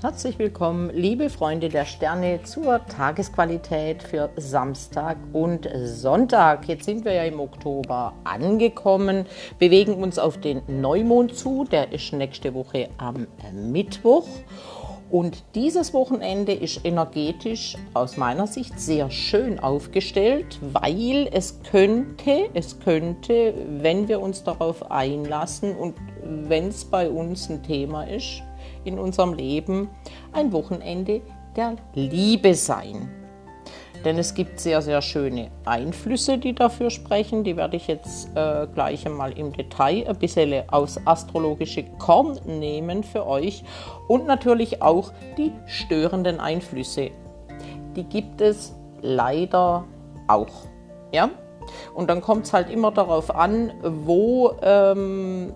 Herzlich 0.00 0.38
willkommen, 0.38 0.90
liebe 0.94 1.28
Freunde 1.28 1.68
der 1.68 1.84
Sterne, 1.84 2.40
zur 2.44 2.86
Tagesqualität 2.86 4.00
für 4.00 4.30
Samstag 4.36 5.16
und 5.32 5.68
Sonntag. 5.86 6.68
Jetzt 6.68 6.84
sind 6.84 7.04
wir 7.04 7.14
ja 7.14 7.24
im 7.24 7.40
Oktober 7.40 8.12
angekommen, 8.22 9.26
bewegen 9.58 9.94
uns 9.94 10.20
auf 10.20 10.38
den 10.38 10.62
Neumond 10.68 11.34
zu, 11.34 11.64
der 11.64 11.90
ist 11.90 12.12
nächste 12.12 12.54
Woche 12.54 12.90
am 12.98 13.26
Mittwoch. 13.52 14.28
Und 15.10 15.42
dieses 15.56 15.92
Wochenende 15.92 16.52
ist 16.52 16.84
energetisch 16.84 17.76
aus 17.92 18.16
meiner 18.16 18.46
Sicht 18.46 18.78
sehr 18.78 19.10
schön 19.10 19.58
aufgestellt, 19.58 20.60
weil 20.60 21.28
es 21.32 21.58
könnte, 21.68 22.50
es 22.54 22.78
könnte, 22.78 23.52
wenn 23.80 24.06
wir 24.06 24.20
uns 24.20 24.44
darauf 24.44 24.92
einlassen 24.92 25.74
und 25.74 25.96
wenn 26.22 26.68
es 26.68 26.84
bei 26.84 27.10
uns 27.10 27.50
ein 27.50 27.64
Thema 27.64 28.04
ist, 28.04 28.44
in 28.84 28.98
unserem 28.98 29.34
Leben 29.34 29.88
ein 30.32 30.52
Wochenende 30.52 31.22
der 31.56 31.76
Liebe 31.94 32.54
sein. 32.54 33.08
Denn 34.04 34.16
es 34.16 34.34
gibt 34.34 34.60
sehr, 34.60 34.80
sehr 34.80 35.02
schöne 35.02 35.50
Einflüsse, 35.64 36.38
die 36.38 36.54
dafür 36.54 36.90
sprechen. 36.90 37.42
Die 37.42 37.56
werde 37.56 37.76
ich 37.76 37.88
jetzt 37.88 38.28
äh, 38.36 38.66
gleich 38.72 39.04
einmal 39.06 39.36
im 39.36 39.52
Detail 39.52 40.06
ein 40.08 40.16
bisschen 40.16 40.68
aus 40.70 41.00
astrologische 41.04 41.84
Korn 41.98 42.38
nehmen 42.46 43.02
für 43.02 43.26
euch. 43.26 43.64
Und 44.06 44.26
natürlich 44.26 44.82
auch 44.82 45.12
die 45.36 45.52
störenden 45.66 46.38
Einflüsse. 46.38 47.10
Die 47.96 48.04
gibt 48.04 48.40
es 48.40 48.76
leider 49.02 49.84
auch. 50.28 50.66
Ja? 51.12 51.30
Und 51.94 52.08
dann 52.08 52.20
kommt 52.20 52.46
es 52.46 52.52
halt 52.52 52.70
immer 52.70 52.92
darauf 52.92 53.34
an, 53.34 53.72
wo 53.82 54.52
ähm, 54.62 55.54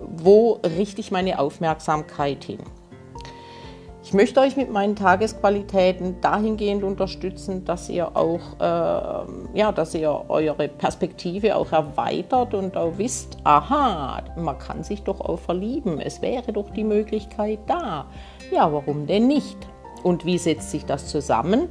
wo 0.00 0.60
richte 0.64 1.00
ich 1.00 1.10
meine 1.10 1.38
Aufmerksamkeit 1.38 2.44
hin? 2.44 2.60
Ich 4.08 4.14
möchte 4.14 4.40
euch 4.40 4.56
mit 4.56 4.72
meinen 4.72 4.96
Tagesqualitäten 4.96 6.22
dahingehend 6.22 6.82
unterstützen, 6.82 7.66
dass 7.66 7.90
ihr 7.90 8.16
auch, 8.16 8.40
äh, 8.58 9.58
ja, 9.58 9.70
dass 9.70 9.94
ihr 9.94 10.24
eure 10.28 10.66
Perspektive 10.66 11.54
auch 11.54 11.72
erweitert 11.72 12.54
und 12.54 12.74
auch 12.74 12.96
wisst, 12.96 13.36
aha, 13.44 14.22
man 14.34 14.58
kann 14.58 14.82
sich 14.82 15.02
doch 15.02 15.20
auch 15.20 15.38
verlieben. 15.38 16.00
Es 16.00 16.22
wäre 16.22 16.54
doch 16.54 16.70
die 16.70 16.84
Möglichkeit 16.84 17.58
da. 17.66 18.06
Ja, 18.50 18.72
warum 18.72 19.06
denn 19.06 19.26
nicht? 19.26 19.58
Und 20.02 20.24
wie 20.24 20.38
setzt 20.38 20.70
sich 20.70 20.86
das 20.86 21.08
zusammen? 21.08 21.68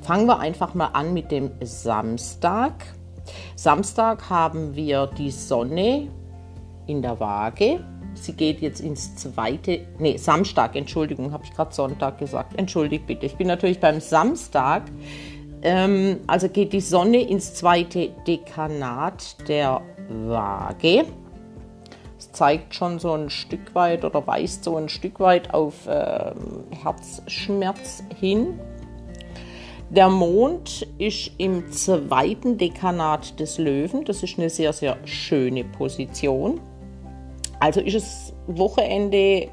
Fangen 0.00 0.24
wir 0.24 0.38
einfach 0.38 0.72
mal 0.72 0.88
an 0.94 1.12
mit 1.12 1.30
dem 1.30 1.50
Samstag. 1.60 2.86
Samstag 3.56 4.30
haben 4.30 4.74
wir 4.74 5.06
die 5.06 5.30
Sonne 5.30 6.08
in 6.88 7.02
der 7.02 7.20
Waage. 7.20 7.84
Sie 8.14 8.32
geht 8.32 8.60
jetzt 8.60 8.80
ins 8.80 9.14
zweite, 9.14 9.86
nee, 9.98 10.16
Samstag, 10.16 10.74
Entschuldigung, 10.74 11.32
habe 11.32 11.44
ich 11.44 11.52
gerade 11.52 11.72
Sonntag 11.72 12.18
gesagt. 12.18 12.58
Entschuldigt 12.58 13.06
bitte. 13.06 13.26
Ich 13.26 13.36
bin 13.36 13.46
natürlich 13.46 13.78
beim 13.78 14.00
Samstag. 14.00 14.84
Ähm, 15.62 16.20
also 16.26 16.48
geht 16.48 16.72
die 16.72 16.80
Sonne 16.80 17.20
ins 17.20 17.54
zweite 17.54 18.10
Dekanat 18.26 19.48
der 19.48 19.82
Waage. 20.08 21.04
Es 22.18 22.32
zeigt 22.32 22.74
schon 22.74 22.98
so 22.98 23.12
ein 23.12 23.30
Stück 23.30 23.74
weit 23.74 24.04
oder 24.04 24.26
weist 24.26 24.64
so 24.64 24.76
ein 24.76 24.88
Stück 24.88 25.20
weit 25.20 25.54
auf 25.54 25.74
ähm, 25.88 26.64
Herzschmerz 26.82 28.02
hin. 28.18 28.58
Der 29.90 30.08
Mond 30.10 30.86
ist 30.98 31.30
im 31.38 31.70
zweiten 31.70 32.58
Dekanat 32.58 33.40
des 33.40 33.58
Löwen. 33.58 34.04
Das 34.04 34.22
ist 34.22 34.38
eine 34.38 34.50
sehr, 34.50 34.72
sehr 34.72 34.98
schöne 35.06 35.64
Position. 35.64 36.60
Also 37.60 37.80
ist 37.80 37.96
das 37.96 38.34
Wochenende 38.46 39.48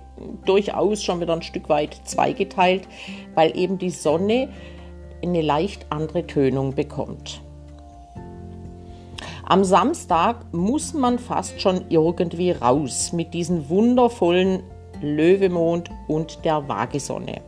durchaus 0.45 1.03
schon 1.03 1.21
wieder 1.21 1.33
ein 1.33 1.41
Stück 1.41 1.69
weit 1.69 1.99
zweigeteilt, 2.05 2.87
weil 3.33 3.57
eben 3.57 3.77
die 3.77 3.89
Sonne 3.89 4.49
eine 5.23 5.41
leicht 5.41 5.87
andere 5.89 6.25
Tönung 6.27 6.75
bekommt. 6.75 7.41
Am 9.47 9.63
Samstag 9.63 10.53
muss 10.53 10.93
man 10.93 11.19
fast 11.19 11.61
schon 11.61 11.85
irgendwie 11.89 12.51
raus 12.51 13.13
mit 13.13 13.33
diesen 13.33 13.69
wundervollen 13.69 14.63
Löwemond 15.01 15.91
und 16.07 16.43
der 16.45 16.67
Waagesonne. 16.67 17.41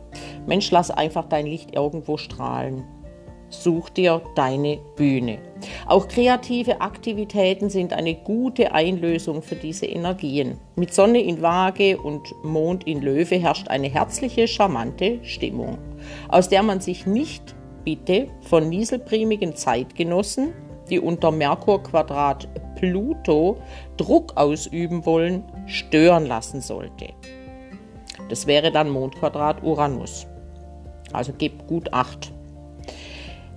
Mensch, 0.46 0.70
lass 0.70 0.90
einfach 0.90 1.24
dein 1.24 1.46
Licht 1.46 1.74
irgendwo 1.74 2.16
strahlen. 2.16 2.84
Such 3.50 3.88
dir 3.90 4.20
deine 4.34 4.78
Bühne. 4.96 5.38
Auch 5.86 6.06
kreative 6.06 6.80
Aktivitäten 6.80 7.70
sind 7.70 7.92
eine 7.92 8.14
gute 8.14 8.72
Einlösung 8.72 9.42
für 9.42 9.56
diese 9.56 9.86
Energien. 9.86 10.58
Mit 10.76 10.92
Sonne 10.92 11.20
in 11.22 11.40
Waage 11.40 11.98
und 11.98 12.32
Mond 12.44 12.86
in 12.86 13.00
Löwe 13.00 13.36
herrscht 13.36 13.68
eine 13.68 13.88
herzliche, 13.88 14.46
charmante 14.46 15.18
Stimmung, 15.22 15.78
aus 16.28 16.48
der 16.48 16.62
man 16.62 16.80
sich 16.80 17.06
nicht 17.06 17.54
bitte 17.84 18.28
von 18.42 18.68
nieselprimigen 18.68 19.56
Zeitgenossen, 19.56 20.52
die 20.90 21.00
unter 21.00 21.30
Merkur-Quadrat 21.30 22.48
Pluto 22.76 23.56
Druck 23.96 24.36
ausüben 24.36 25.04
wollen, 25.04 25.42
stören 25.66 26.26
lassen 26.26 26.60
sollte. 26.60 27.08
Das 28.28 28.46
wäre 28.46 28.70
dann 28.70 28.90
Mondquadrat 28.90 29.62
Uranus. 29.62 30.26
Also 31.12 31.32
gebt 31.32 31.66
gut 31.66 31.92
Acht. 31.92 32.32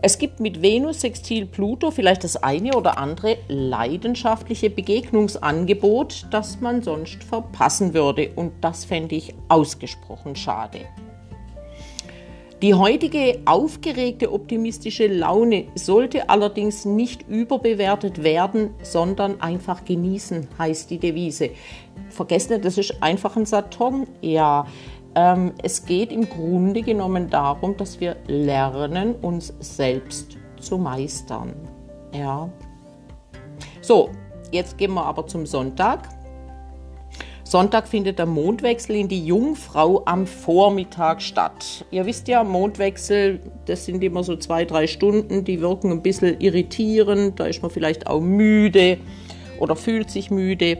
Es 0.04 0.18
gibt 0.18 0.40
mit 0.40 0.64
Venus 0.64 1.02
Sextil 1.02 1.46
Pluto 1.46 1.92
vielleicht 1.92 2.24
das 2.24 2.36
eine 2.36 2.76
oder 2.76 2.98
andere 2.98 3.38
leidenschaftliche 3.48 4.72
Begegnungsangebot, 4.72 6.26
das 6.32 6.60
man 6.60 6.82
sonst 6.82 7.24
verpassen 7.24 7.94
würde. 7.94 8.32
Und 8.36 8.52
das 8.62 8.84
fände 8.84 9.14
ich 9.14 9.36
ausgesprochen 9.48 10.36
schade. 10.36 10.80
Die 12.64 12.74
heutige 12.74 13.42
aufgeregte 13.46 14.32
optimistische 14.32 15.06
Laune 15.06 15.66
sollte 15.76 16.30
allerdings 16.30 16.86
nicht 16.86 17.28
überbewertet 17.28 18.24
werden, 18.24 18.72
sondern 18.82 19.40
einfach 19.40 19.86
genießen, 19.86 20.48
heißt 20.58 20.90
die 20.90 21.00
Devise. 21.00 21.52
Vergesst 22.10 22.50
nicht, 22.50 22.66
das 22.66 22.80
ist 22.80 23.02
einfach 23.02 23.36
ein 23.36 23.46
Saturn. 23.46 24.08
Ja, 24.22 24.66
es 25.14 25.86
geht 25.86 26.12
im 26.12 26.30
Grunde 26.30 26.82
genommen 26.82 27.30
darum, 27.30 27.76
dass 27.76 28.00
wir 28.00 28.16
lernen, 28.28 29.16
uns 29.16 29.54
selbst 29.60 30.38
zu 30.60 30.78
meistern. 30.78 31.54
Ja. 32.14 32.50
So, 33.82 34.10
jetzt 34.52 34.78
gehen 34.78 34.94
wir 34.94 35.06
aber 35.06 35.28
zum 35.28 35.46
Sonntag. 35.46 36.08
Sonntag 37.44 37.90
findet 37.90 38.18
der 38.18 38.28
Mondwechsel 38.28 38.96
in 38.96 39.10
die 39.10 39.26
Jungfrau 39.26 40.04
am 40.06 40.26
Vormittag 40.26 41.22
statt. 41.22 41.84
Ihr 41.92 42.06
wisst 42.06 42.30
ja, 42.30 42.46
Mondwechsel, 42.46 43.42
das 43.66 43.86
sind 43.86 44.02
immer 44.06 44.24
so 44.24 44.38
zwei, 44.38 44.64
drei 44.64 44.88
Stunden, 44.88 45.44
die 45.44 45.60
wirken 45.60 45.92
ein 45.92 46.02
bisschen 46.02 46.40
irritierend, 46.40 47.42
da 47.42 47.48
ist 47.48 47.62
man 47.62 47.70
vielleicht 47.70 48.08
auch 48.08 48.22
müde 48.22 49.00
oder 49.60 49.76
fühlt 49.76 50.10
sich 50.10 50.32
müde. 50.32 50.78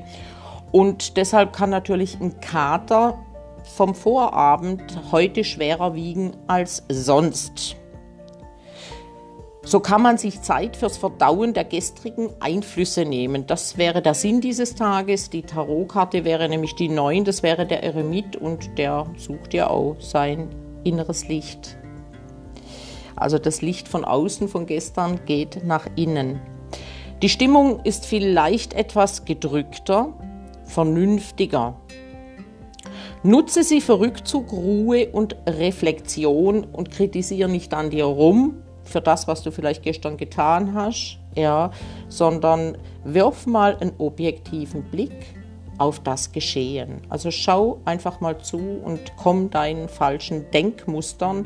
Und 0.72 1.18
deshalb 1.18 1.52
kann 1.52 1.72
natürlich 1.72 2.22
ein 2.22 2.40
Kater 2.40 3.18
vom 3.64 3.96
Vorabend 3.96 4.84
heute 5.12 5.44
schwerer 5.44 5.96
wiegen 5.96 6.32
als 6.48 6.84
sonst. 6.90 7.76
So 9.64 9.80
kann 9.80 10.02
man 10.02 10.18
sich 10.18 10.42
Zeit 10.42 10.76
fürs 10.76 10.98
Verdauen 10.98 11.54
der 11.54 11.66
gestrigen 11.66 12.30
Einflüsse 12.40 13.06
nehmen. 13.06 13.46
Das 13.46 13.78
wäre 13.78 14.02
der 14.02 14.16
Sinn 14.16 14.42
dieses 14.42 14.74
Tages. 14.74 15.30
Die 15.30 15.44
Tarotkarte 15.44 16.26
wäre 16.26 16.50
nämlich 16.50 16.74
die 16.76 16.90
9, 16.90 17.26
das 17.26 17.44
wäre 17.44 17.68
der 17.68 17.84
Eremit 17.84 18.36
und 18.36 18.78
der 18.80 19.06
sucht 19.18 19.54
ja 19.54 19.70
auch 19.70 19.98
sein 20.00 20.50
inneres 20.84 21.28
Licht. 21.28 21.78
Also 23.16 23.38
das 23.38 23.62
Licht 23.62 23.88
von 23.88 24.04
außen 24.04 24.48
von 24.48 24.66
gestern 24.66 25.26
geht 25.26 25.64
nach 25.64 25.86
innen. 25.96 26.42
Die 27.22 27.30
Stimmung 27.30 27.82
ist 27.84 28.08
vielleicht 28.08 28.74
etwas 28.74 29.26
gedrückter, 29.26 30.12
vernünftiger. 30.66 31.80
Nutze 33.24 33.64
sie 33.64 33.82
für 33.82 34.00
Rückzug, 34.00 34.52
Ruhe 34.52 35.10
und 35.10 35.36
Reflexion 35.46 36.64
und 36.64 36.90
kritisiere 36.90 37.48
nicht 37.48 37.72
an 37.72 37.92
dir 37.92 38.06
rum 38.06 38.56
für 38.84 39.00
das, 39.00 39.28
was 39.28 39.44
du 39.44 39.52
vielleicht 39.52 39.84
gestern 39.84 40.18
getan 40.18 40.74
hast, 40.74 41.20
ja, 41.36 41.70
sondern 42.10 42.80
wirf 43.04 43.46
mal 43.46 43.78
einen 43.80 43.94
objektiven 44.00 44.82
Blick 44.86 45.14
auf 45.78 46.00
das 46.00 46.32
Geschehen. 46.32 47.02
Also 47.10 47.30
schau 47.30 47.80
einfach 47.86 48.22
mal 48.22 48.40
zu 48.40 48.58
und 48.58 49.00
komm 49.18 49.52
deinen 49.52 49.88
falschen 49.88 50.50
Denkmustern, 50.50 51.46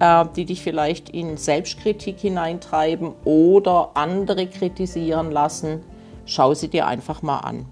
äh, 0.00 0.26
die 0.36 0.44
dich 0.44 0.60
vielleicht 0.60 1.08
in 1.08 1.38
Selbstkritik 1.38 2.20
hineintreiben 2.20 3.14
oder 3.24 3.92
andere 3.94 4.46
kritisieren 4.46 5.30
lassen. 5.30 5.80
Schau 6.26 6.52
sie 6.52 6.68
dir 6.68 6.86
einfach 6.86 7.22
mal 7.22 7.38
an. 7.38 7.64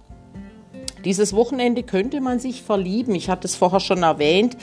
Dieses 1.06 1.35
Wochenende 1.35 1.85
könnte 1.85 2.20
man 2.20 2.41
sich 2.41 2.62
verlieben. 2.62 3.14
Ich 3.14 3.31
hatte 3.31 3.47
es 3.47 3.55
vorher 3.55 3.79
schon 3.79 4.03
erwähnt. 4.03 4.56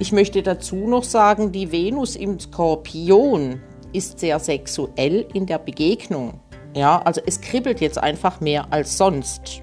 Ich 0.00 0.10
möchte 0.10 0.42
dazu 0.42 0.74
noch 0.74 1.04
sagen, 1.04 1.52
die 1.52 1.70
Venus 1.70 2.16
im 2.16 2.40
Skorpion 2.40 3.60
ist 3.92 4.18
sehr 4.18 4.40
sexuell 4.40 5.28
in 5.32 5.46
der 5.46 5.58
Begegnung. 5.58 6.40
Ja, 6.74 7.00
also 7.02 7.20
es 7.24 7.40
kribbelt 7.40 7.80
jetzt 7.80 7.98
einfach 7.98 8.40
mehr 8.40 8.66
als 8.72 8.98
sonst. 8.98 9.62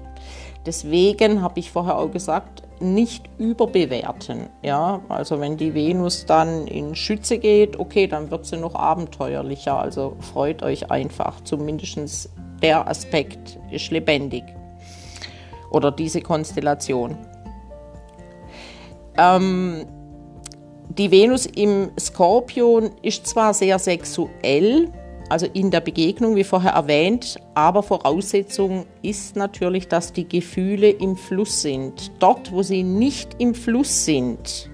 Deswegen 0.64 1.42
habe 1.42 1.60
ich 1.60 1.70
vorher 1.70 1.98
auch 1.98 2.10
gesagt, 2.10 2.62
nicht 2.80 3.24
überbewerten. 3.36 4.48
Ja, 4.62 5.02
also 5.10 5.40
wenn 5.40 5.58
die 5.58 5.74
Venus 5.74 6.24
dann 6.24 6.66
in 6.66 6.94
Schütze 6.94 7.36
geht, 7.36 7.78
okay, 7.78 8.06
dann 8.06 8.30
wird 8.30 8.46
sie 8.46 8.56
noch 8.56 8.74
abenteuerlicher. 8.74 9.78
Also 9.78 10.16
freut 10.20 10.62
euch 10.62 10.90
einfach. 10.90 11.42
Zumindest 11.42 12.30
der 12.62 12.88
Aspekt 12.88 13.58
ist 13.70 13.90
lebendig. 13.90 14.43
Oder 15.74 15.90
diese 15.90 16.20
Konstellation. 16.20 17.18
Ähm, 19.18 19.86
die 20.88 21.10
Venus 21.10 21.46
im 21.46 21.90
Skorpion 21.98 22.92
ist 23.02 23.26
zwar 23.26 23.52
sehr 23.54 23.80
sexuell, 23.80 24.92
also 25.28 25.46
in 25.52 25.72
der 25.72 25.80
Begegnung, 25.80 26.36
wie 26.36 26.44
vorher 26.44 26.72
erwähnt, 26.72 27.38
aber 27.54 27.82
Voraussetzung 27.82 28.86
ist 29.02 29.34
natürlich, 29.34 29.88
dass 29.88 30.12
die 30.12 30.28
Gefühle 30.28 30.90
im 30.90 31.16
Fluss 31.16 31.62
sind. 31.62 32.12
Dort, 32.20 32.52
wo 32.52 32.62
sie 32.62 32.84
nicht 32.84 33.30
im 33.38 33.56
Fluss 33.56 34.04
sind, 34.04 34.70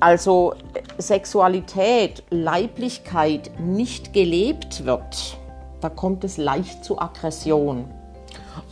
also 0.00 0.54
Sexualität, 0.98 2.24
Leiblichkeit 2.28 3.52
nicht 3.58 4.12
gelebt 4.12 4.84
wird, 4.84 5.38
da 5.80 5.88
kommt 5.88 6.24
es 6.24 6.36
leicht 6.36 6.84
zu 6.84 6.98
Aggression. 6.98 7.86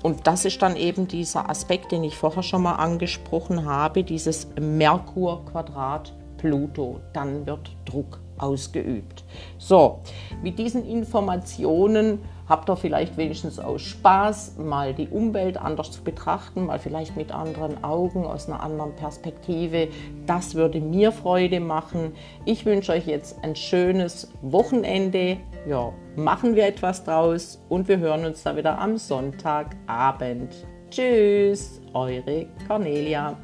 Und 0.03 0.27
das 0.27 0.45
ist 0.45 0.63
dann 0.63 0.77
eben 0.77 1.09
dieser 1.09 1.49
Aspekt, 1.49 1.93
den 1.93 2.05
ich 2.05 2.17
vorher 2.17 2.43
schon 2.43 2.63
mal 2.63 2.75
angesprochen 2.75 3.65
habe, 3.65 4.05
dieses 4.05 4.49
Merkur-Quadrat 4.59 6.13
Pluto. 6.39 7.01
Dann 7.13 7.47
wird 7.47 7.71
Druck 7.85 8.21
ausgeübt. 8.39 9.25
So, 9.59 10.01
mit 10.43 10.59
diesen 10.59 10.87
Informationen 10.87 12.21
habt 12.49 12.71
ihr 12.71 12.77
vielleicht 12.77 13.17
wenigstens 13.17 13.59
aus 13.59 13.83
Spaß 13.83 14.57
mal 14.59 14.95
die 14.95 15.09
Umwelt 15.09 15.59
anders 15.59 15.91
zu 15.91 16.03
betrachten, 16.03 16.67
mal 16.67 16.79
vielleicht 16.79 17.17
mit 17.17 17.31
anderen 17.31 17.85
Augen, 17.85 18.25
aus 18.25 18.49
einer 18.49 18.63
anderen 18.63 18.95
Perspektive. 18.95 19.89
Das 20.27 20.55
würde 20.55 20.81
mir 20.81 21.13
Freude 21.13 21.61
machen. 21.61 22.13
Ich 22.45 22.65
wünsche 22.65 22.93
euch 22.93 23.07
jetzt 23.07 23.43
ein 23.43 23.55
schönes 23.55 24.31
Wochenende. 24.41 25.37
Ja, 25.69 25.93
machen 26.17 26.57
wir 26.57 26.67
etwas 26.67 27.05
draus 27.05 27.63
und 27.69 27.89
wir 27.89 27.99
hören 27.99 28.25
uns 28.25 28.43
da 28.43 28.57
wieder 28.57 28.79
am 28.79 28.97
Sonntagabend. 28.97 30.67
Tschüss, 30.89 31.83
eure 31.93 32.47
Cornelia. 32.67 33.37